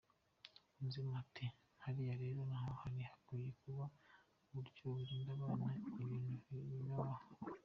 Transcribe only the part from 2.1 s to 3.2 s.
rero naho hari